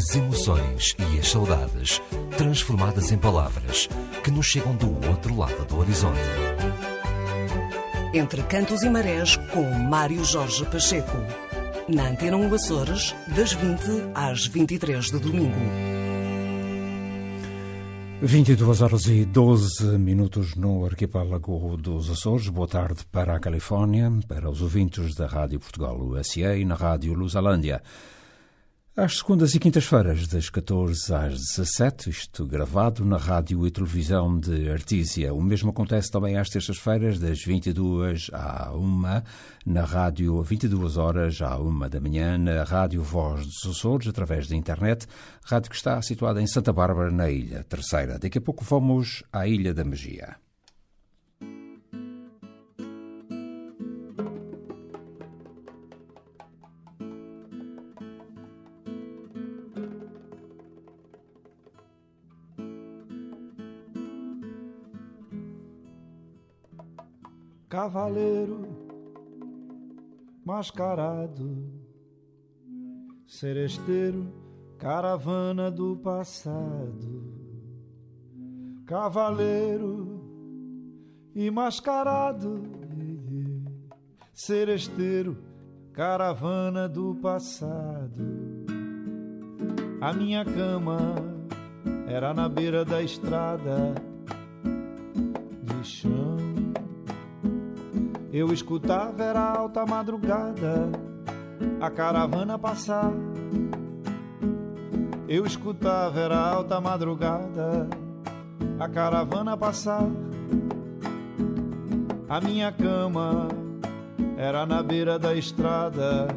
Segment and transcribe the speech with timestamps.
[0.00, 2.00] As emoções e as saudades
[2.38, 3.86] transformadas em palavras
[4.24, 6.18] que nos chegam do outro lado do horizonte.
[8.14, 11.18] Entre Cantos e Marés, com Mário Jorge Pacheco.
[11.86, 13.82] Na Antena 1 Açores, das 20
[14.14, 15.60] às 23 de domingo.
[18.22, 22.48] 22 horas e 12 minutos no arquipélago dos Açores.
[22.48, 27.12] Boa tarde para a Califórnia, para os ouvintes da Rádio Portugal USA e na Rádio
[27.12, 27.82] Lusalândia.
[29.02, 34.70] Às segundas e quintas-feiras, das 14 às 17, isto gravado na rádio e televisão de
[34.70, 35.32] Artísia.
[35.32, 39.22] O mesmo acontece também às terças-feiras, das 22 à 1,
[39.64, 44.54] na rádio 22 horas à 1 da manhã, na rádio Voz dos Açores, através da
[44.54, 45.06] internet,
[45.46, 48.18] rádio que está situada em Santa Bárbara, na Ilha Terceira.
[48.18, 50.36] Daqui a pouco vamos à Ilha da Magia.
[67.70, 68.66] Cavaleiro
[70.44, 71.70] mascarado,
[73.28, 74.26] seresteiro,
[74.76, 77.22] caravana do passado,
[78.84, 80.20] cavaleiro
[81.32, 82.60] e mascarado,
[84.34, 85.38] seresteiro,
[85.92, 88.20] caravana do passado.
[90.00, 90.98] A minha cama
[92.08, 93.94] era na beira da estrada
[95.62, 96.29] de chão
[98.32, 100.88] eu escutava era alta madrugada
[101.80, 103.12] a caravana passar.
[105.28, 107.88] Eu escutava era alta madrugada
[108.78, 110.08] a caravana passar.
[112.28, 113.48] A minha cama
[114.36, 116.28] era na beira da estrada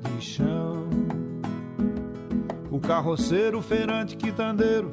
[0.00, 0.88] de chão.
[2.70, 4.90] O carroceiro, feirante, quitandeiro,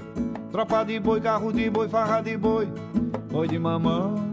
[0.51, 2.67] tropa de boi, carro de boi, farra de boi,
[3.31, 4.28] boi de mamão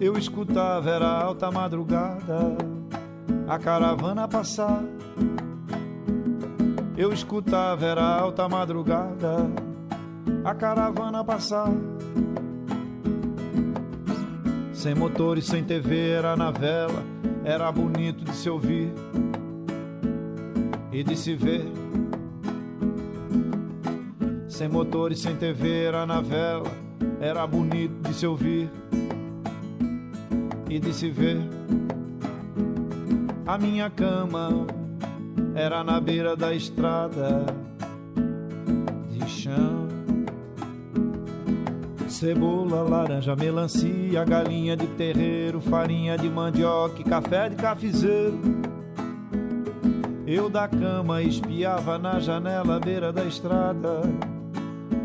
[0.00, 2.56] eu escutava era alta madrugada
[3.48, 4.82] a caravana passar.
[6.96, 9.50] Eu escutava era alta madrugada
[10.44, 11.70] a caravana passar.
[14.72, 17.02] Sem motor e sem TV era na vela,
[17.44, 18.92] era bonito de se ouvir
[20.92, 21.64] e de se ver.
[24.48, 26.70] Sem motor e sem TV era na vela,
[27.20, 28.70] era bonito de se ouvir
[30.76, 31.38] e de se ver.
[33.46, 34.66] A minha cama
[35.54, 37.46] era na beira da estrada
[39.10, 39.88] de chão.
[42.08, 48.38] Cebola, laranja, melancia, galinha de terreiro, farinha de mandioca, café de cafezeiro.
[50.26, 54.02] Eu da cama espiava na janela à beira da estrada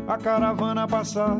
[0.06, 1.38] a caravana passar.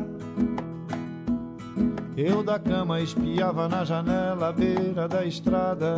[2.15, 5.95] Eu da cama espiava na janela à beira da estrada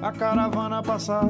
[0.00, 1.28] a caravana passar.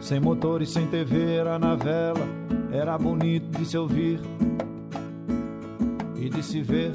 [0.00, 2.26] Sem motor e sem TV era na vela,
[2.72, 4.20] era bonito de se ouvir
[6.16, 6.92] e de se ver.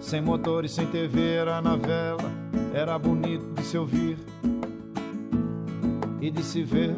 [0.00, 2.30] Sem motor e sem TV era na vela,
[2.74, 4.18] era bonito de se ouvir
[6.20, 6.96] e de se ver.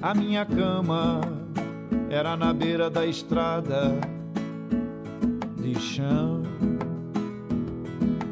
[0.00, 1.20] A minha cama
[2.10, 3.98] era na beira da estrada
[5.56, 6.42] de chão.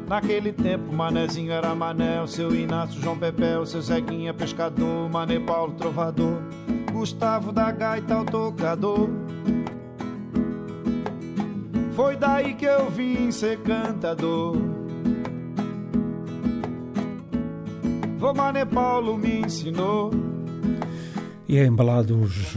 [0.07, 5.39] Naquele tempo, Manezinho era Mané, o seu Inácio, João Pepé, o seu Zeguinha, pescador, Mané
[5.39, 6.41] Paulo, trovador,
[6.91, 9.09] Gustavo da Gaita, o tocador.
[11.93, 14.55] Foi daí que eu vim ser cantador.
[18.17, 20.26] Vô Mané Paulo me ensinou
[21.47, 22.55] e é embalados,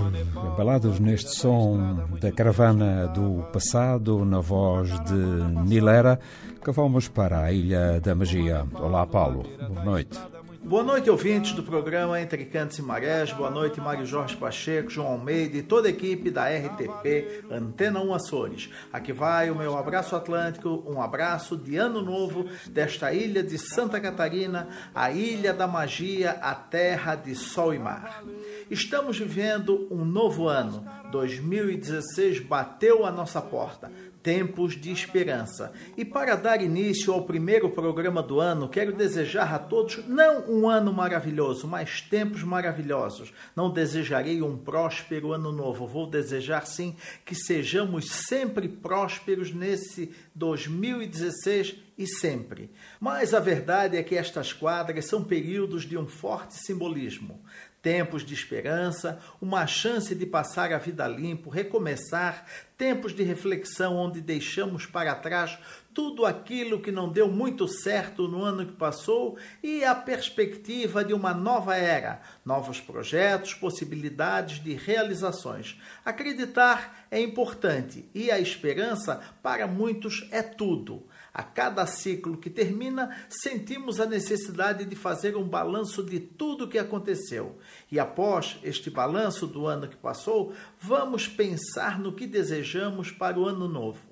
[0.53, 6.19] embalados neste som da caravana do passado, na voz de Nilera,
[6.63, 8.66] que vamos para a Ilha da Magia.
[8.75, 9.45] Olá, Paulo.
[9.69, 10.19] Boa noite.
[10.63, 13.33] Boa noite, ouvintes do programa Entre Cantos e Marés.
[13.33, 18.15] Boa noite, Mário Jorge Pacheco, João Almeida e toda a equipe da RTP Antena 1
[18.15, 18.71] Açores.
[18.92, 23.98] Aqui vai o meu abraço atlântico, um abraço de ano novo desta ilha de Santa
[23.98, 28.22] Catarina, a Ilha da Magia, a terra de sol e mar.
[28.71, 30.87] Estamos vivendo um novo ano.
[31.11, 33.91] 2016 bateu a nossa porta
[34.22, 35.72] tempos de esperança.
[35.97, 40.69] E para dar início ao primeiro programa do ano, quero desejar a todos não um
[40.69, 43.33] ano maravilhoso, mas tempos maravilhosos.
[43.57, 51.77] Não desejarei um próspero ano novo, vou desejar sim que sejamos sempre prósperos nesse 2016
[51.97, 52.71] e sempre.
[52.99, 57.43] Mas a verdade é que estas quadras são períodos de um forte simbolismo
[57.82, 62.44] tempos de esperança, uma chance de passar a vida limpo, recomeçar,
[62.77, 65.59] tempos de reflexão onde deixamos para trás
[65.92, 71.12] tudo aquilo que não deu muito certo no ano que passou e a perspectiva de
[71.12, 75.80] uma nova era, novos projetos, possibilidades de realizações.
[76.04, 81.04] Acreditar é importante e a esperança para muitos é tudo.
[81.32, 86.68] A cada ciclo que termina, sentimos a necessidade de fazer um balanço de tudo o
[86.68, 87.59] que aconteceu.
[87.91, 93.47] E após este balanço do ano que passou, vamos pensar no que desejamos para o
[93.47, 94.10] ano novo.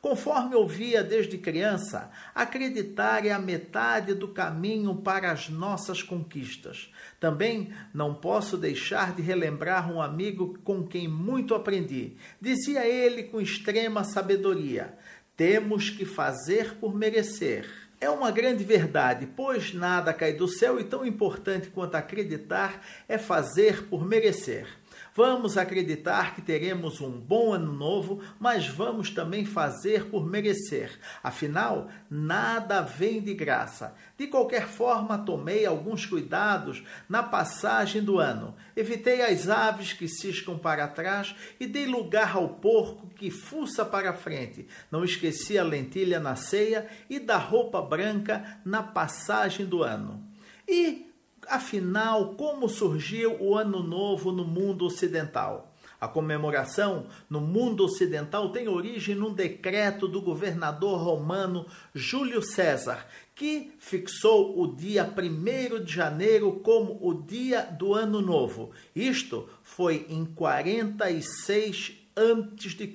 [0.00, 6.90] Conforme ouvia desde criança, acreditar é a metade do caminho para as nossas conquistas.
[7.18, 12.16] Também não posso deixar de relembrar um amigo com quem muito aprendi.
[12.40, 14.96] Dizia ele com extrema sabedoria:
[15.40, 17.64] temos que fazer por merecer.
[17.98, 23.16] É uma grande verdade, pois nada cai do céu e tão importante quanto acreditar é
[23.16, 24.66] fazer por merecer.
[25.14, 30.98] Vamos acreditar que teremos um bom ano novo, mas vamos também fazer por merecer.
[31.22, 33.94] Afinal, nada vem de graça.
[34.16, 38.54] De qualquer forma, tomei alguns cuidados na passagem do ano.
[38.76, 44.12] Evitei as aves que ciscam para trás e dei lugar ao porco que fuça para
[44.12, 44.68] frente.
[44.92, 50.24] Não esqueci a lentilha na ceia e da roupa branca na passagem do ano.
[50.68, 51.09] E
[51.50, 55.74] Afinal, como surgiu o Ano Novo no mundo ocidental?
[56.00, 63.04] A comemoração no mundo ocidental tem origem num decreto do governador romano Júlio César,
[63.34, 68.70] que fixou o dia 1 de janeiro como o dia do Ano Novo.
[68.94, 72.92] Isto foi em 46 a.C.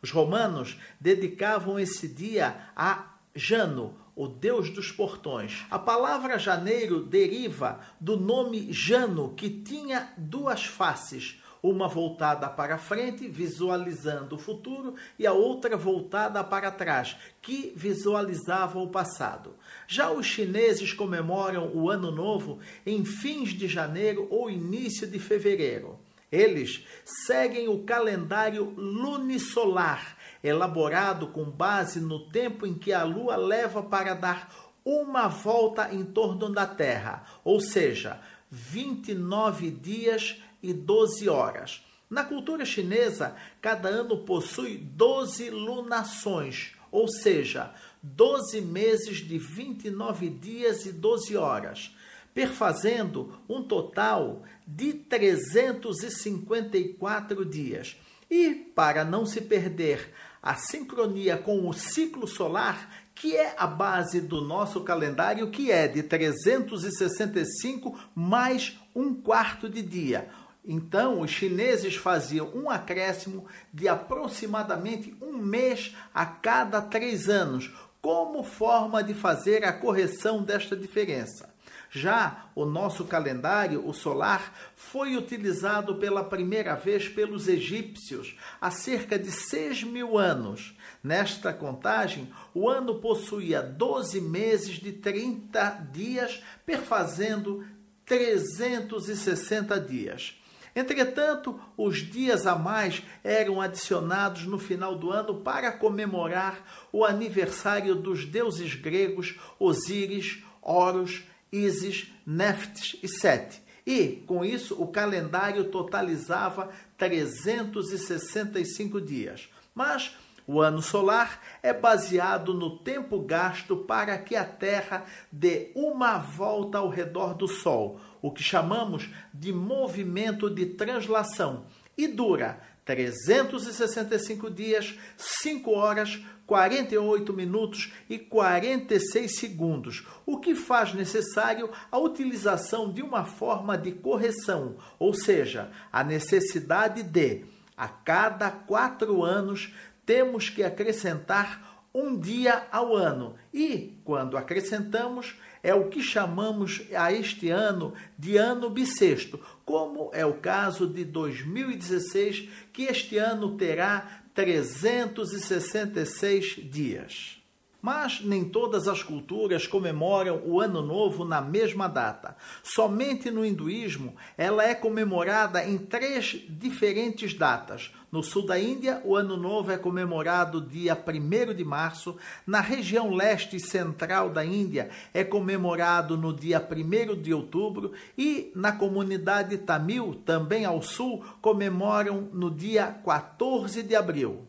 [0.00, 5.64] Os romanos dedicavam esse dia a Jano, o Deus dos portões.
[5.70, 13.28] A palavra janeiro deriva do nome Jano, que tinha duas faces, uma voltada para frente,
[13.28, 19.54] visualizando o futuro, e a outra voltada para trás, que visualizava o passado.
[19.86, 25.97] Já os chineses comemoram o Ano Novo em fins de janeiro ou início de fevereiro.
[26.30, 26.84] Eles
[27.26, 34.14] seguem o calendário lunisolar elaborado com base no tempo em que a Lua leva para
[34.14, 34.52] dar
[34.84, 38.20] uma volta em torno da Terra, ou seja,
[38.50, 41.84] 29 dias e 12 horas.
[42.08, 50.86] Na cultura chinesa, cada ano possui 12 lunações, ou seja, 12 meses de 29 dias
[50.86, 51.94] e 12 horas,
[52.38, 57.96] perfazendo um total de 354 dias.
[58.30, 64.20] E, para não se perder a sincronia com o ciclo solar, que é a base
[64.20, 70.28] do nosso calendário, que é de 365 mais um quarto de dia.
[70.64, 77.68] Então, os chineses faziam um acréscimo de aproximadamente um mês a cada três anos,
[78.00, 81.57] como forma de fazer a correção desta diferença.
[81.90, 89.18] Já o nosso calendário, o solar, foi utilizado pela primeira vez pelos egípcios há cerca
[89.18, 90.76] de 6 mil anos.
[91.02, 97.64] Nesta contagem, o ano possuía 12 meses de 30 dias, perfazendo
[98.04, 100.34] 360 dias.
[100.74, 107.94] Entretanto, os dias a mais eram adicionados no final do ano para comemorar o aniversário
[107.94, 113.62] dos deuses gregos Osíris, Horus Isis, Neftes e Sete.
[113.86, 119.48] E, com isso, o calendário totalizava 365 dias.
[119.74, 126.16] Mas o ano solar é baseado no tempo gasto para que a Terra dê uma
[126.16, 134.50] volta ao redor do Sol, o que chamamos de movimento de translação, e dura 365
[134.50, 143.02] dias, 5 horas, 48 minutos e 46 segundos, o que faz necessário a utilização de
[143.02, 147.44] uma forma de correção, ou seja, a necessidade de,
[147.76, 149.74] a cada quatro anos,
[150.06, 153.34] temos que acrescentar um dia ao ano.
[153.52, 160.24] E, quando acrescentamos, é o que chamamos a este ano de ano bissexto, como é
[160.24, 167.37] o caso de 2016, que este ano terá 366 dias.
[167.80, 172.36] Mas nem todas as culturas comemoram o Ano Novo na mesma data.
[172.62, 177.92] Somente no hinduísmo ela é comemorada em três diferentes datas.
[178.10, 182.16] No sul da Índia, o Ano Novo é comemorado dia 1 de março.
[182.46, 187.92] Na região leste e central da Índia, é comemorado no dia 1 de outubro.
[188.16, 194.48] E na comunidade tamil, também ao sul, comemoram no dia 14 de abril.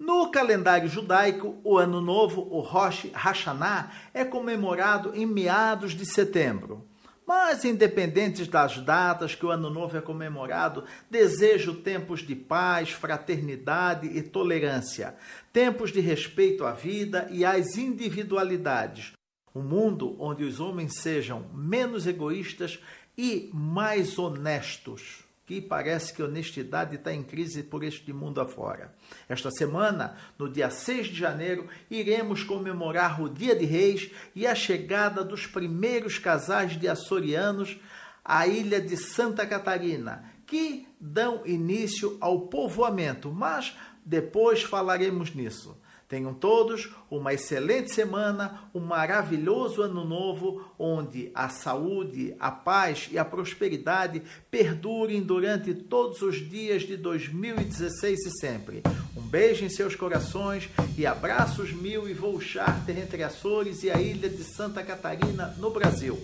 [0.00, 6.88] No calendário judaico, o Ano Novo, o Rosh Hashanah, é comemorado em meados de setembro.
[7.26, 14.06] Mas, independentes das datas que o Ano Novo é comemorado, desejo tempos de paz, fraternidade
[14.06, 15.16] e tolerância,
[15.52, 19.12] tempos de respeito à vida e às individualidades.
[19.54, 22.80] Um mundo onde os homens sejam menos egoístas
[23.18, 28.94] e mais honestos que parece que honestidade está em crise por este mundo afora.
[29.28, 34.54] Esta semana, no dia 6 de janeiro, iremos comemorar o Dia de Reis e a
[34.54, 37.80] chegada dos primeiros casais de açorianos
[38.24, 45.76] à ilha de Santa Catarina, que dão início ao povoamento, mas depois falaremos nisso.
[46.10, 53.16] Tenham todos uma excelente semana, um maravilhoso ano novo, onde a saúde, a paz e
[53.16, 58.82] a prosperidade perdurem durante todos os dias de 2016 e sempre.
[59.16, 64.00] Um beijo em seus corações e abraços mil e voo charter entre Açores e a
[64.00, 66.18] ilha de Santa Catarina, no Brasil.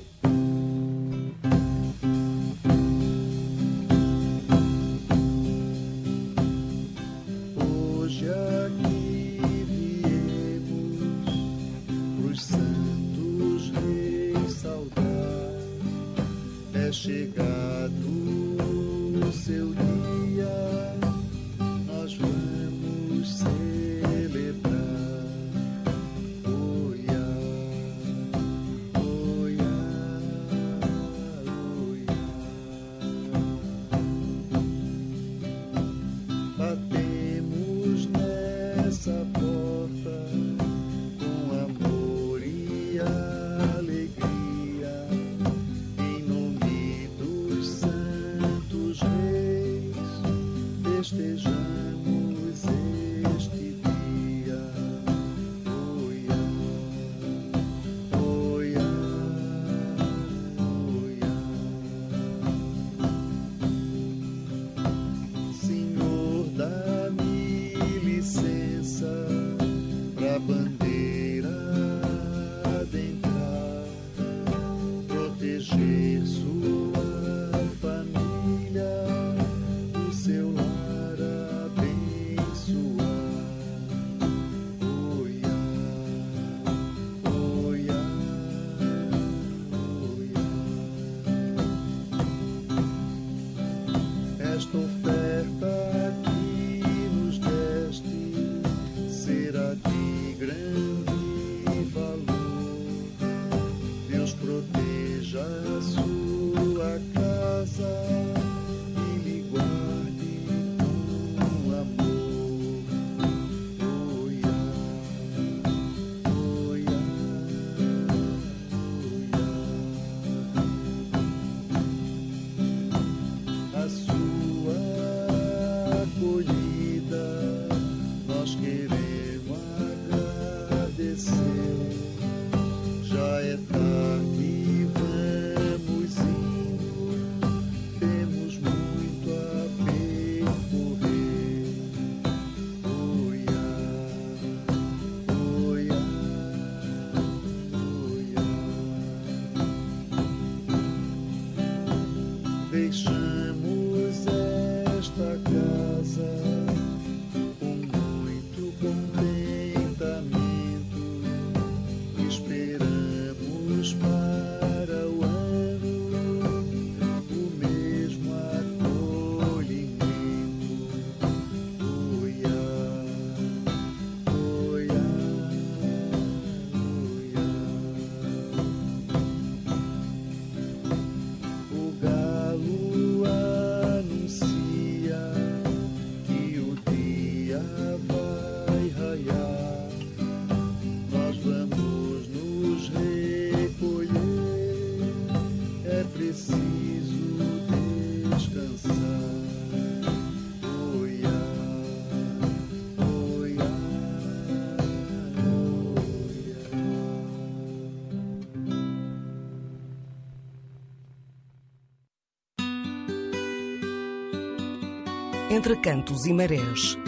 [215.57, 216.99] Entre cantos e marés.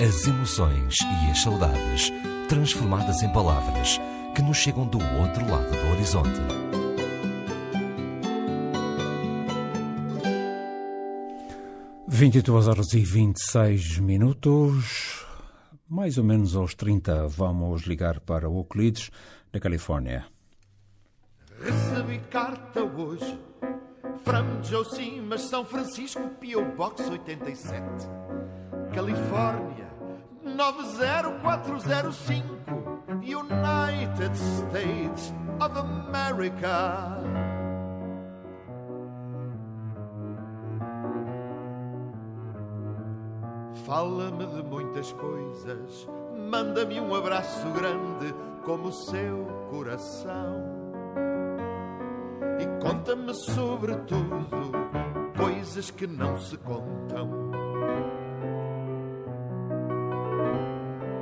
[0.00, 2.12] As emoções e as saudades
[2.48, 3.98] transformadas em palavras
[4.32, 6.40] que nos chegam do outro lado do horizonte.
[12.06, 15.26] Vinte e duas horas e vinte e seis minutos,
[15.88, 19.10] mais ou menos aos 30, vamos ligar para Euclides,
[19.52, 20.26] na Califórnia.
[21.60, 23.36] Recebi carta hoje,
[24.28, 26.62] From Josimas, São Francisco, P.O.
[26.76, 27.82] Box 87,
[28.92, 29.88] Califórnia
[30.44, 32.44] 90405,
[33.22, 37.16] United States of America.
[43.86, 46.06] Fala-me de muitas coisas,
[46.50, 50.77] manda-me um abraço grande como o seu coração.
[52.58, 54.72] E conta-me sobre tudo,
[55.36, 57.30] coisas que não se contam.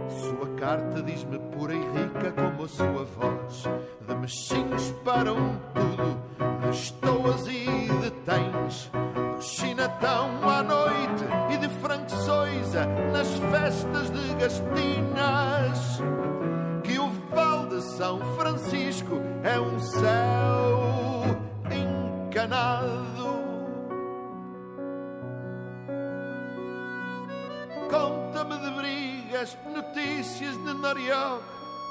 [0.09, 3.65] Sua carta diz-me pura e rica como a sua voz,
[4.07, 6.19] de mexinhos para um tudo,
[6.63, 7.67] de estoas e
[8.01, 8.91] de tens,
[9.37, 16.01] do chinatão à noite e de Frank Soisa nas festas de Gastinas.
[16.83, 21.26] Que o Val de São Francisco é um céu
[22.37, 23.47] encanado.
[27.89, 31.43] Conta-me de brigas, notícias de Nariok,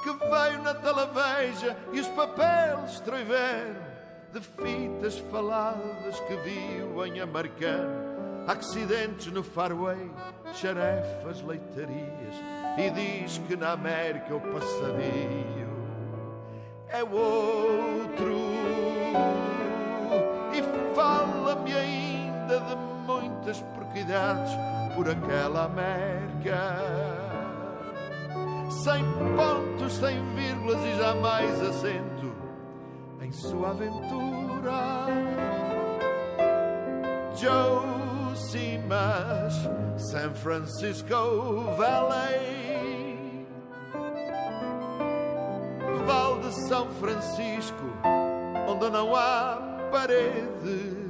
[0.03, 3.95] que veio na televeja e os papéis troiveram
[4.31, 10.11] de fitas faladas que viu em americano, acidentes no Farway,
[10.53, 12.35] xarefas, leitarias,
[12.77, 15.65] e diz que na América o passadio
[16.89, 18.45] é outro.
[21.05, 24.51] Fala-me ainda de muitas porquidades
[24.95, 26.77] por aquela América.
[28.71, 29.03] Sem
[29.37, 32.33] pontos, sem vírgulas e jamais acento
[33.21, 35.05] em sua aventura.
[37.35, 38.35] Joe
[39.97, 43.45] San Francisco Valley.
[46.07, 47.83] Val de São Francisco,
[48.67, 51.05] onde não há paredes.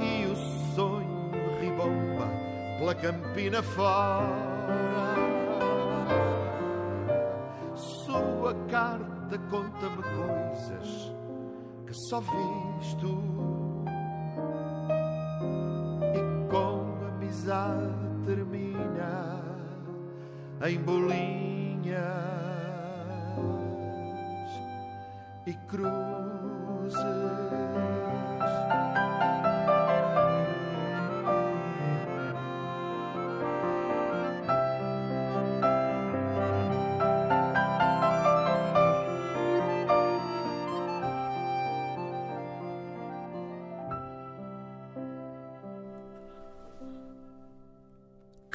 [0.00, 0.36] E o
[0.74, 2.28] sonho ribomba
[2.78, 4.46] pela campina fora.
[7.74, 11.14] Sua carta conta-me coisas
[11.86, 13.22] que só visto
[16.14, 19.42] e com amizade termina
[20.66, 22.55] em bolinhas
[25.46, 27.25] e cruzes.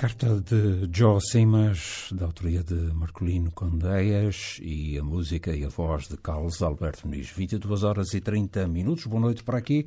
[0.02, 6.08] Carta de Joe Simas, da autoria de Marcolino Condeias, e a música e a voz
[6.08, 7.30] de Carlos Alberto Muniz.
[7.30, 9.06] 22 horas e 30 minutos.
[9.06, 9.86] Boa noite para aqui.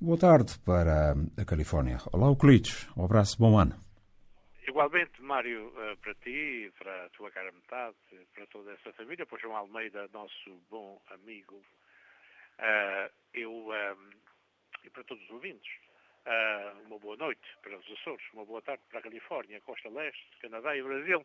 [0.00, 1.98] Boa tarde para a Califórnia.
[2.12, 2.88] Olá, Euclides.
[2.96, 3.74] Um abraço, bom ano.
[4.68, 7.96] Igualmente, Mário, eh, para ti, para a tua cara metade,
[8.32, 11.60] para toda essa família, para João Almeida, nosso bom amigo,
[12.56, 13.96] eh, eu, eh,
[14.84, 15.89] e para todos os ouvintes.
[16.26, 20.22] Uh, uma boa noite para os Açores, uma boa tarde para a Califórnia, Costa Leste,
[20.42, 21.24] Canadá e Brasil.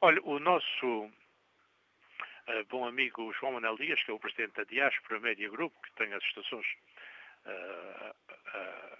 [0.00, 5.20] Olha, o nosso uh, bom amigo João Manuel Dias, que é o presidente da Diáspora
[5.20, 6.66] Media Group, que tem as estações
[7.46, 8.14] uh,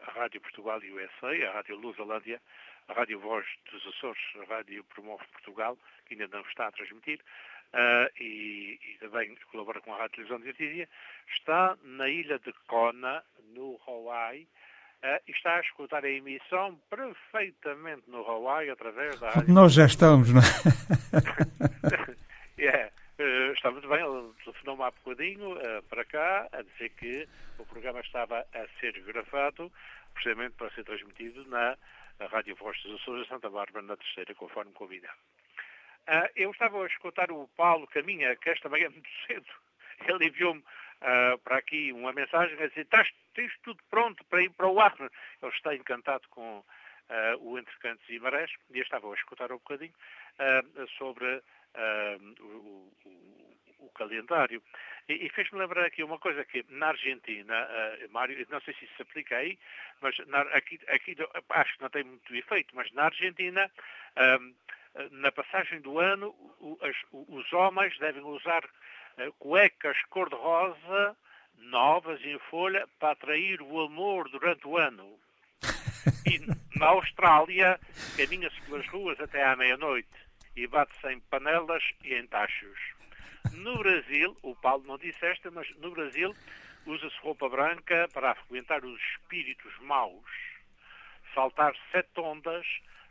[0.07, 2.41] a Rádio Portugal e USA, a Rádio Lusalândia,
[2.87, 7.21] a Rádio Voz dos Açores, a Rádio Promove Portugal, que ainda não está a transmitir,
[8.21, 10.89] e, e, também colabora com a Rádio Televisão de Notícia,
[11.27, 14.74] está na ilha de Kona, no Hawaii, Uh,
[15.29, 19.53] está a escutar a emissão perfeitamente no Hawaii através da rádio.
[19.53, 20.45] Nós já estamos, não é?
[22.59, 22.91] yeah.
[23.21, 27.67] uh, está muito bem, ele telefonou-me há bocadinho uh, para cá a dizer que o
[27.67, 29.71] programa estava a ser gravado
[30.15, 31.77] precisamente para ser transmitido na
[32.31, 35.19] Rádio Voz dos Açores de Santa Bárbara, na terceira, conforme convidado.
[36.37, 39.51] eu estava a escutar o Paulo Caminha, que esta manhã muito cedo,
[40.07, 44.51] ele enviou-me uh, para aqui uma mensagem a dizer estás, tens tudo pronto para ir
[44.51, 44.95] para o ar.
[45.01, 46.65] Ele está encantado com uh,
[47.41, 49.95] o Entre Cantos e Marés e eu estava a escutar um bocadinho
[50.39, 51.43] uh, sobre
[52.41, 54.63] o, o, o calendário.
[55.09, 58.85] E, e fez-me lembrar aqui uma coisa que na Argentina, uh, Mário, não sei se
[58.85, 59.59] isso se aplica aí,
[60.01, 61.17] mas na, aqui, aqui
[61.51, 63.71] acho que não tem muito efeito, mas na Argentina,
[64.17, 66.35] uh, na passagem do ano,
[67.13, 71.17] os homens devem usar uh, cuecas cor-de-rosa
[71.59, 75.19] novas em folha para atrair o amor durante o ano.
[76.27, 76.39] E
[76.79, 77.81] na Austrália,
[78.17, 80.09] caminha-se pelas ruas até à meia-noite
[80.57, 82.79] e bate-se em panelas e em tachos.
[83.53, 86.35] No Brasil, o Paulo não disse esta, mas no Brasil
[86.87, 90.31] usa-se roupa branca para afluentar os espíritos maus,
[91.35, 92.67] saltar sete ondas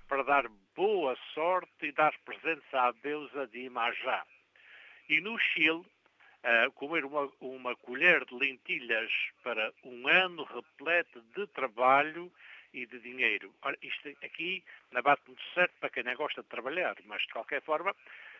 [0.07, 4.23] para dar boa sorte e dar presentes à deusa de Imajá.
[5.09, 5.83] E no Chile,
[6.43, 9.11] uh, comer uma, uma colher de lentilhas
[9.43, 12.31] para um ano repleto de trabalho
[12.73, 13.53] e de dinheiro.
[13.61, 17.29] Ora, isto aqui não bate muito certo para quem não gosta de trabalhar, mas de
[17.29, 17.95] qualquer forma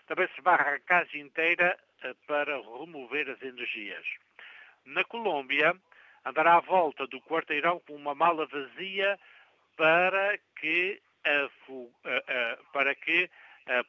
[0.08, 4.06] também se barra a casa inteira uh, para remover as energias.
[4.86, 5.76] Na Colômbia,
[6.26, 9.18] andará à volta do quarteirão com uma mala vazia
[9.78, 11.92] para que, uh,
[12.74, 13.30] para que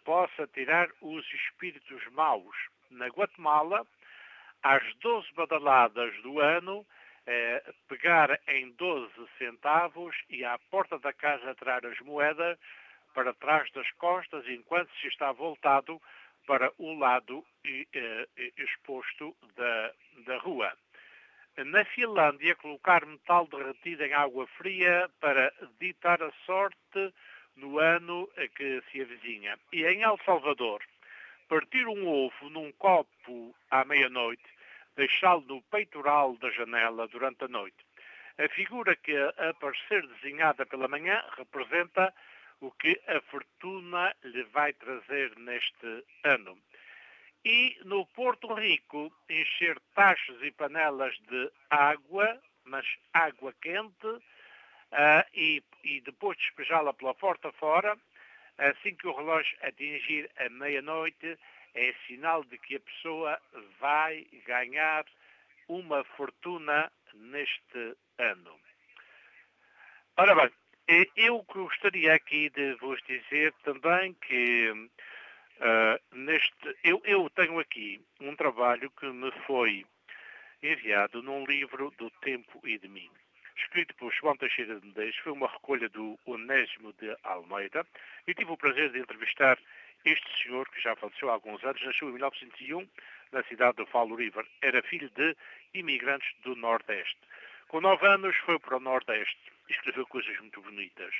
[0.05, 2.55] possa tirar os espíritos maus.
[2.91, 3.85] Na Guatemala,
[4.65, 6.87] às 12 badaladas do ano,
[7.27, 12.59] eh, pegar em 12 centavos e à porta da casa tirar as moedas
[13.13, 16.01] para trás das costas enquanto se está voltado
[16.47, 19.93] para o lado eh, exposto da,
[20.27, 20.73] da rua.
[21.57, 27.15] Na Finlândia, colocar metal derretido em água fria para ditar a sorte
[27.57, 29.59] no ano que se avizinha.
[29.73, 30.83] E em El Salvador,
[31.49, 34.54] partir um ovo num copo à meia-noite
[34.97, 37.85] deixá-lo no peitoral da janela durante a noite.
[38.39, 42.13] A figura que aparecer desenhada pela manhã representa
[42.61, 46.59] o que a fortuna lhe vai trazer neste ano.
[47.45, 55.63] E no Porto Rico, encher tachos e panelas de água, mas água quente, uh, e,
[55.83, 57.99] e depois despejá-la pela porta fora,
[58.57, 61.39] assim que o relógio atingir a meia-noite,
[61.75, 63.41] é sinal de que a pessoa
[63.81, 65.05] vai ganhar
[65.69, 68.59] uma fortuna neste ano.
[70.17, 70.51] Ora bem,
[71.17, 78.37] eu gostaria aqui de vos dizer também que uh, neste, eu, eu, tenho aqui um
[78.37, 79.85] trabalho que me foi
[80.63, 83.11] enviado num livro do Tempo e de Mim.
[83.57, 87.87] Escrito por João Teixeira de Medeiros, foi uma recolha do Onésimo de Almeida
[88.27, 89.59] e tive o prazer de entrevistar
[90.05, 92.89] este senhor, que já faleceu há alguns anos, nasceu em 1901
[93.33, 94.47] na cidade de Fall River.
[94.63, 95.37] Era filho de
[95.73, 97.19] imigrantes do Nordeste.
[97.69, 101.15] Com nove anos foi para o Nordeste escreveu coisas muito bonitas.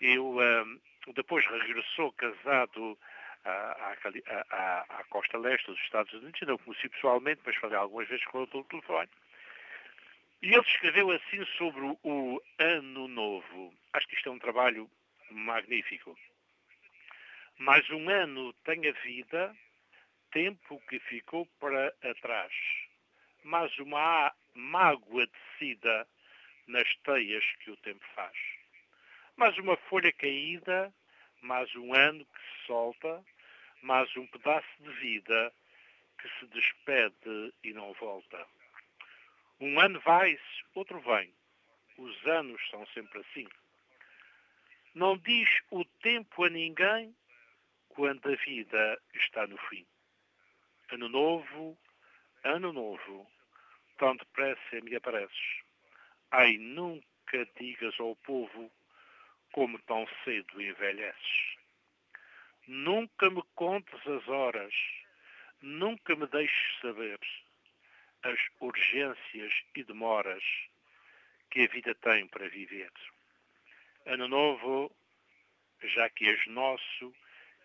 [0.00, 0.36] Eu,
[1.14, 2.98] depois regressou casado
[3.44, 3.94] à,
[4.50, 8.24] à, à, costa leste dos Estados Unidos, não o conheci pessoalmente, mas falei algumas vezes
[8.26, 9.08] com ele pelo telefone.
[10.42, 13.72] E ele escreveu assim sobre o Ano Novo.
[13.92, 14.90] Acho que isto é um trabalho
[15.30, 16.18] magnífico.
[17.58, 19.56] Mais um ano tem a vida,
[20.32, 22.52] tempo que ficou para atrás.
[23.44, 26.08] Mais uma mágoa tecida
[26.66, 28.36] nas teias que o tempo faz.
[29.36, 30.92] Mais uma folha caída,
[31.40, 33.24] mais um ano que se solta,
[33.82, 35.52] mais um pedaço de vida
[36.20, 38.46] que se despede e não volta.
[39.60, 41.32] Um ano vai-se, outro vem.
[41.96, 43.46] Os anos são sempre assim.
[44.94, 47.14] Não diz o tempo a ninguém
[47.94, 49.86] quando a vida está no fim.
[50.90, 51.78] Ano novo,
[52.44, 53.30] ano novo,
[53.98, 55.62] tão depressa me apareces.
[56.30, 58.70] Ai, nunca digas ao povo
[59.52, 61.56] como tão cedo envelheces.
[62.66, 64.74] Nunca me contes as horas,
[65.60, 67.18] nunca me deixes saber
[68.22, 70.44] as urgências e demoras
[71.50, 72.92] que a vida tem para viver.
[74.06, 74.94] Ano novo,
[75.82, 77.14] já que és nosso,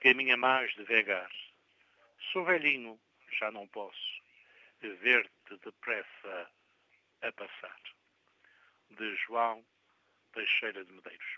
[0.02, 1.30] caminha mais devagar.
[2.32, 3.00] Sou velhinho,
[3.40, 4.18] já não posso
[4.82, 6.50] ver-te depressa
[7.22, 7.78] a passar.
[8.92, 9.64] De João
[10.34, 11.38] Teixeira de Medeiros.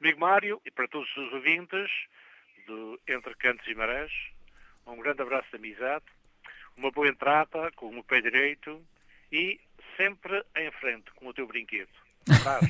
[0.00, 1.90] Amigo Mário, e para todos os ouvintes
[2.66, 4.12] do Entre Cantos e Marés,
[4.86, 6.04] um grande abraço de amizade,
[6.76, 8.84] uma boa entrada com o pé direito
[9.30, 9.60] e
[9.96, 11.90] sempre em frente com o teu brinquedo.
[12.28, 12.66] Um abraço.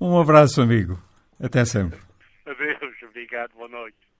[0.00, 1.02] um abraço, amigo.
[1.40, 2.11] Até sempre.
[3.32, 4.11] Obrigado, boa noite.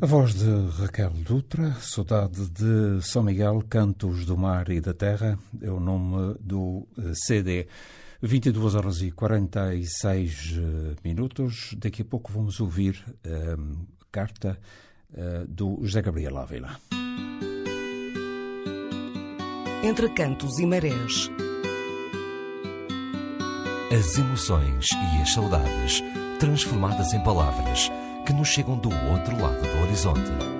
[0.00, 5.36] A voz de Raquel Dutra, Saudade de São Miguel, Cantos do Mar e da Terra,
[5.60, 7.66] é o nome do eh, CD.
[8.22, 11.74] 22 horas e 46 eh, minutos.
[11.76, 13.56] Daqui a pouco vamos ouvir a eh,
[14.12, 14.58] carta
[15.48, 16.78] do José Gabriel Ávila.
[19.82, 21.30] Entre cantos e marés.
[23.90, 26.02] As emoções e as saudades
[26.38, 27.90] transformadas em palavras
[28.28, 30.57] que nos chegam do outro lado do horizonte.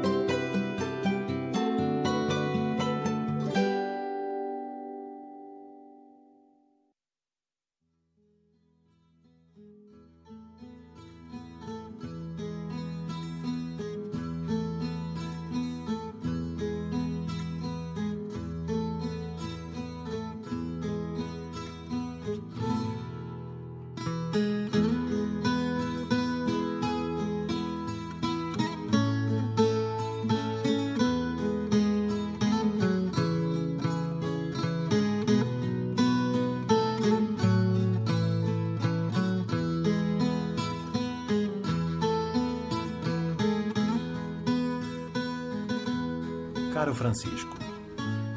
[46.79, 47.57] Caro Francisco,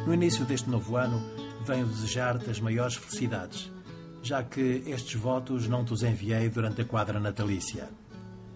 [0.03, 1.21] no início deste novo ano
[1.63, 3.71] venho desejar-te as maiores felicidades,
[4.23, 7.87] já que estes votos não te os enviei durante a quadra natalícia.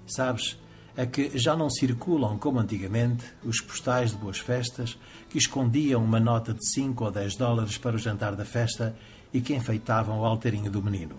[0.07, 0.59] Sabes,
[0.97, 4.97] é que já não circulam como antigamente os postais de boas festas
[5.29, 8.97] que escondiam uma nota de 5 ou 10 dólares para o jantar da festa
[9.31, 11.15] e que enfeitavam o alteirinho do menino.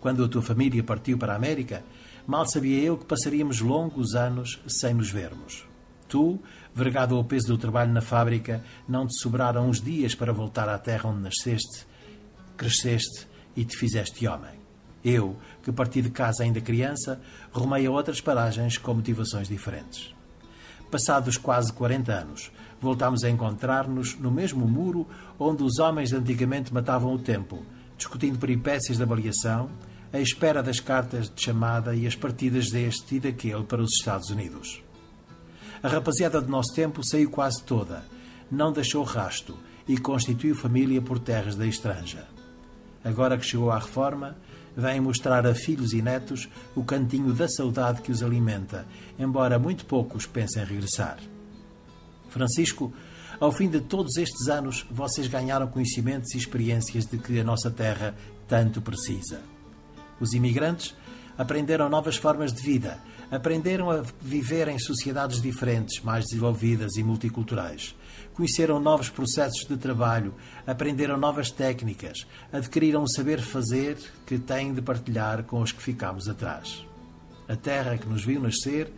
[0.00, 1.84] Quando a tua família partiu para a América,
[2.26, 5.70] mal sabia eu que passaríamos longos anos sem nos vermos.
[6.12, 6.38] Tu,
[6.74, 10.76] vergado ao peso do trabalho na fábrica, não te sobraram uns dias para voltar à
[10.76, 11.86] terra onde nasceste,
[12.54, 14.60] cresceste e te fizeste homem.
[15.02, 17.18] Eu, que parti de casa ainda criança,
[17.50, 20.14] rumei a outras paragens com motivações diferentes.
[20.90, 25.08] Passados quase 40 anos, voltámos a encontrar-nos no mesmo muro
[25.38, 27.64] onde os homens de antigamente matavam o tempo,
[27.96, 29.70] discutindo peripécias da avaliação,
[30.12, 34.28] à espera das cartas de chamada e as partidas deste e daquele para os Estados
[34.28, 34.82] Unidos.
[35.82, 38.04] A rapaziada do nosso tempo saiu quase toda,
[38.48, 39.58] não deixou rasto
[39.88, 42.28] e constituiu família por terras da estranja.
[43.04, 44.36] Agora que chegou à reforma,
[44.76, 48.86] vem mostrar a filhos e netos o cantinho da saudade que os alimenta,
[49.18, 51.18] embora muito poucos pensem regressar.
[52.28, 52.92] Francisco,
[53.40, 57.72] ao fim de todos estes anos, vocês ganharam conhecimentos e experiências de que a nossa
[57.72, 58.14] terra
[58.46, 59.40] tanto precisa.
[60.20, 60.94] Os imigrantes
[61.36, 63.00] aprenderam novas formas de vida,
[63.32, 67.96] aprenderam a viver em sociedades diferentes, mais desenvolvidas e multiculturais.
[68.34, 70.34] Conheceram novos processos de trabalho,
[70.66, 76.28] aprenderam novas técnicas, adquiriram o saber fazer que têm de partilhar com os que ficamos
[76.28, 76.84] atrás.
[77.48, 78.92] A terra que nos viu nascer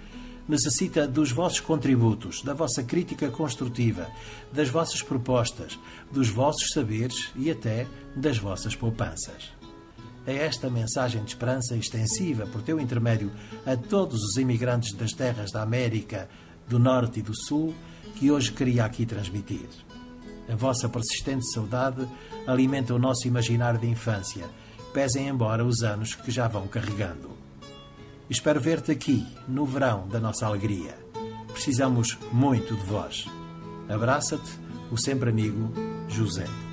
[0.49, 4.09] necessita dos vossos contributos, da vossa crítica construtiva,
[4.53, 5.79] das vossas propostas,
[6.13, 9.64] dos vossos saberes e até das vossas poupanças
[10.27, 13.31] é esta mensagem de esperança extensiva, por teu intermédio,
[13.67, 16.29] a todos os imigrantes das terras da América,
[16.69, 17.75] do Norte e do Sul,
[18.17, 19.69] que hoje queria aqui transmitir.
[20.49, 22.07] A vossa persistente saudade
[22.47, 24.47] alimenta o nosso imaginário de infância,
[24.93, 27.31] pesem embora os anos que já vão carregando.
[28.29, 30.97] Espero ver-te aqui, no verão da nossa alegria.
[31.53, 33.27] Precisamos muito de vós.
[33.89, 34.51] Abraça-te,
[34.91, 35.73] o sempre amigo
[36.09, 36.64] José.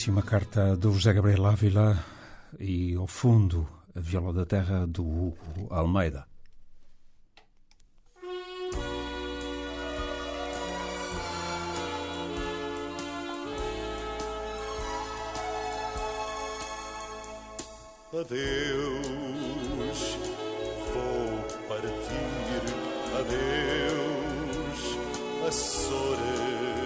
[0.00, 2.02] Belíssima carta do José Gabriel Ávila
[2.58, 6.26] e, ao fundo, a viola da terra do Hugo Almeida.
[18.18, 18.40] Adeus,
[20.94, 22.64] vou partir.
[23.18, 24.80] Adeus,
[25.46, 26.79] Açores,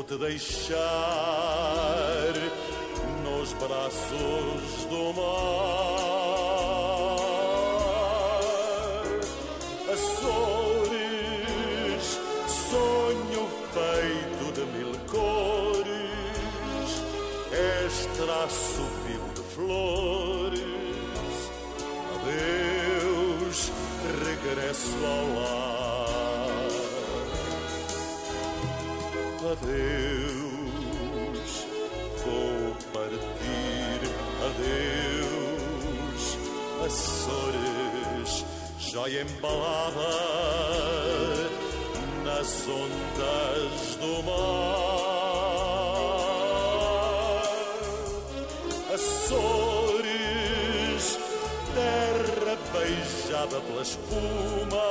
[0.00, 0.78] vou te deixar
[3.22, 6.00] nos braços do mar.
[9.92, 11.00] Açores,
[12.70, 13.44] sonho
[13.74, 16.90] feito de mil cores,
[17.52, 20.62] és traço vivo de flores.
[22.14, 23.58] Adeus,
[24.24, 25.79] regresso ao lar.
[29.52, 31.50] Adeus,
[32.24, 34.00] vou partir,
[34.46, 36.24] adeus,
[36.86, 38.44] Açores,
[38.78, 40.12] joia embalada
[42.24, 45.00] nas ondas do mar.
[48.94, 50.24] Açores,
[51.74, 54.88] terra beijada pela espuma,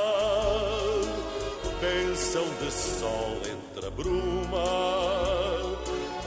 [1.80, 3.49] bênção de sol
[3.96, 5.00] bruma.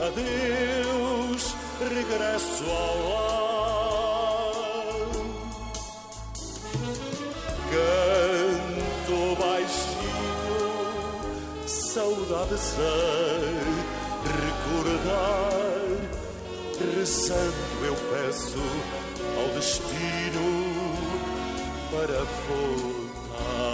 [0.06, 4.54] Adeus, regresso ao lar.
[7.70, 10.58] Canto baixinho,
[11.66, 13.94] saudade sei
[14.34, 15.44] recordar.
[16.96, 18.64] Rezando eu peço
[19.38, 20.46] ao destino
[21.90, 23.73] para voltar.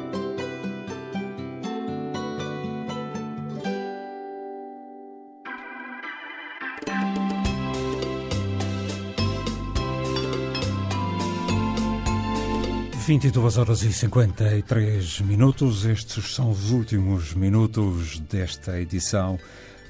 [13.11, 15.83] Vinte e duas horas e cinquenta e três minutos.
[15.83, 19.37] Estes são os últimos minutos desta edição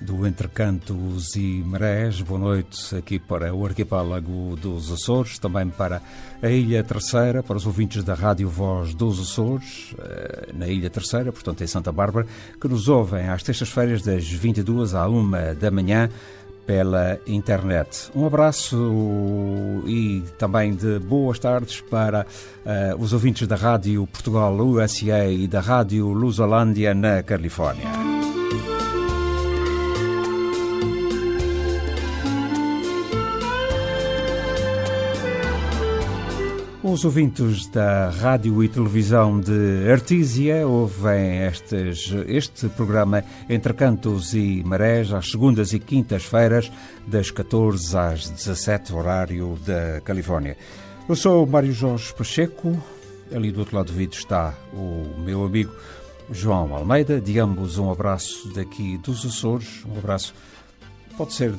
[0.01, 2.19] do Entre Cantos e Marés.
[2.19, 6.01] Boa noite aqui para o arquipélago dos Açores, também para
[6.41, 11.31] a Ilha Terceira, para os ouvintes da Rádio Voz dos Açores, eh, na Ilha Terceira,
[11.31, 12.25] portanto em Santa Bárbara,
[12.59, 16.09] que nos ouvem às terças-feiras das 22 à 1 da manhã
[16.65, 18.11] pela internet.
[18.15, 22.25] Um abraço e também de boas tardes para
[22.65, 28.10] uh, os ouvintes da Rádio Portugal USA e da Rádio Lusolândia na Califórnia.
[36.91, 44.61] Os ouvintes da rádio e televisão de Artísia ouvem estes, este programa Entre Cantos e
[44.65, 46.69] Marés às segundas e quintas-feiras,
[47.07, 50.57] das 14 às 17, horário da Califórnia.
[51.07, 52.77] Eu sou o Mário Jorge Pacheco,
[53.33, 55.73] ali do outro lado do vídeo está o meu amigo
[56.29, 57.21] João Almeida.
[57.21, 60.35] De ambos, um abraço daqui dos Açores, um abraço,
[61.17, 61.53] pode ser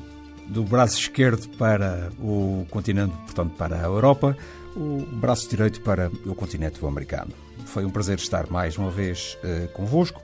[0.47, 4.37] do braço esquerdo para o continente, portanto, para a Europa
[4.77, 7.33] o braço direito para o continente americano.
[7.67, 10.23] Foi um prazer estar mais uma vez uh, convosco.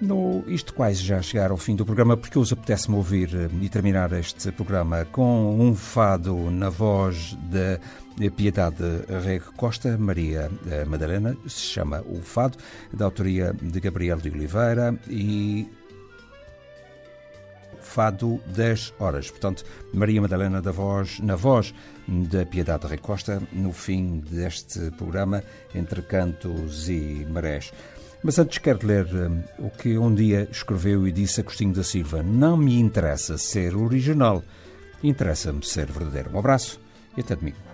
[0.00, 3.68] No, isto quase já chegar ao fim do programa, porque os apetece-me ouvir uh, e
[3.68, 7.78] terminar este programa com um fado na voz da
[8.30, 8.82] Piedade
[9.24, 12.58] Reg Costa, Maria uh, Madalena, se chama O Fado,
[12.92, 15.68] da autoria de Gabriel de Oliveira e
[17.90, 19.28] Fado das Horas.
[19.30, 21.74] Portanto, Maria Madalena da voz, na voz
[22.06, 25.42] da Piedade Recosta, no fim deste programa
[25.74, 27.72] Entre Cantos e Marés.
[28.22, 32.22] Mas antes quero ler um, o que um dia escreveu e disse Agostinho da Silva.
[32.22, 34.44] Não me interessa ser original,
[35.02, 36.30] interessa-me ser verdadeiro.
[36.32, 36.80] Um abraço
[37.16, 37.69] e até domingo.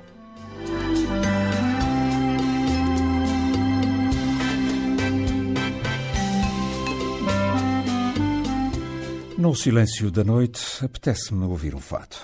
[9.47, 12.21] No silêncio da noite, apetece-me ouvir um fato.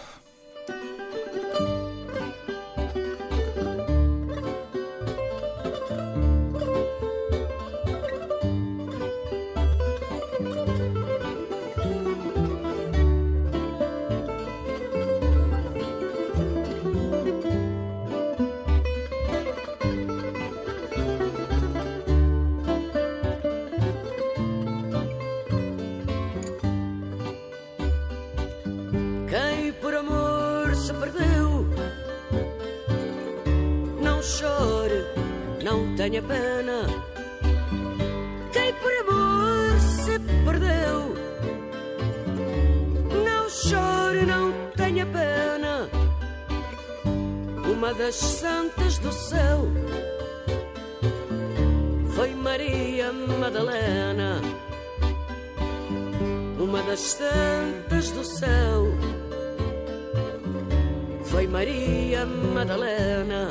[61.32, 63.48] Foi Maria Madalena.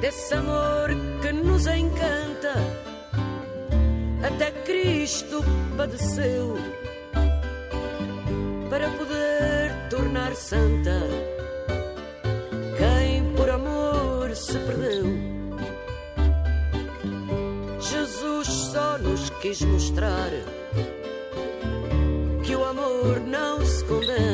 [0.00, 0.88] Desse amor
[1.20, 2.54] que nos encanta,
[4.22, 5.44] até Cristo
[5.76, 6.56] padeceu
[8.70, 11.00] para poder tornar santa
[12.78, 15.06] quem por amor se perdeu.
[17.80, 20.30] Jesus só nos quis mostrar
[22.44, 24.25] que o amor não se condena.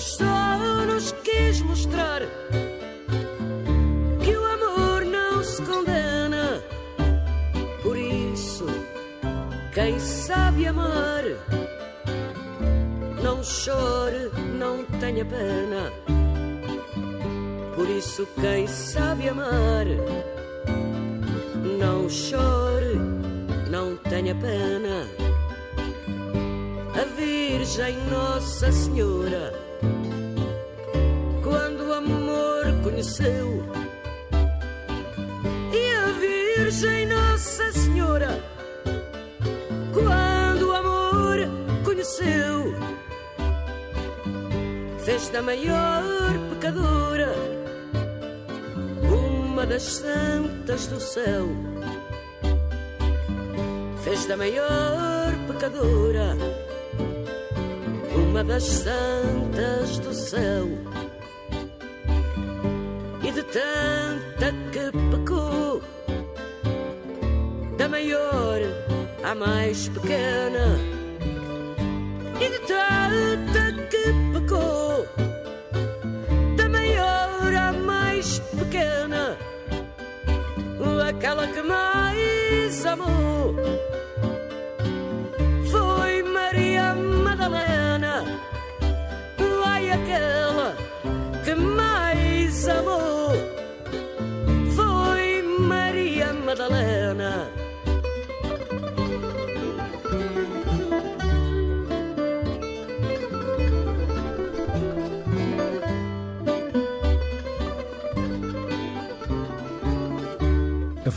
[0.00, 2.22] Só nos quis mostrar
[4.22, 6.62] que o amor não se condena.
[7.82, 8.66] Por isso,
[9.74, 11.24] quem sabe amar,
[13.22, 15.92] não chore, não tenha pena.
[17.74, 19.86] Por isso, quem sabe amar,
[21.78, 22.98] não chore,
[23.70, 25.06] não tenha pena.
[27.00, 29.59] A Virgem Nossa Senhora,
[33.00, 33.64] amor conheceu,
[35.72, 38.28] e a Virgem Nossa Senhora,
[39.92, 41.38] quando o amor
[41.82, 42.74] conheceu,
[44.98, 46.02] fez da maior
[46.50, 47.34] pecadora
[49.10, 51.48] uma das santas do céu.
[54.04, 56.36] Fez da maior pecadora
[58.14, 60.99] uma das santas do céu.
[63.52, 65.82] Tanta que pecou,
[67.76, 68.60] da maior
[69.24, 70.78] à mais pequena.
[72.40, 75.04] E de tanta que pecou,
[76.56, 79.36] da maior à mais pequena.
[81.08, 83.56] Aquela que mais amou
[85.72, 88.24] foi Maria Madalena.
[89.66, 90.76] Ai, aquela
[91.44, 92.99] que mais amou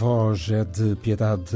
[0.04, 1.56] voz é de Piedade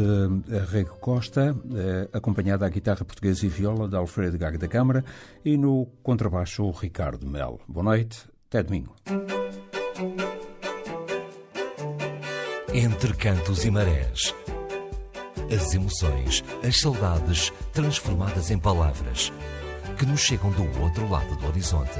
[0.71, 5.03] Rego Costa, eh, acompanhada à guitarra portuguesa e viola de Alfredo Gago da Câmara
[5.43, 7.59] e no contrabaixo o Ricardo Mel.
[7.67, 8.95] Boa noite, até domingo.
[12.73, 14.33] Entre cantos e marés.
[15.53, 19.29] As emoções, as saudades transformadas em palavras
[19.97, 21.99] que nos chegam do outro lado do horizonte.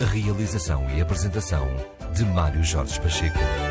[0.00, 1.66] A realização e apresentação
[2.14, 3.65] de Mário Jorge Pacheco.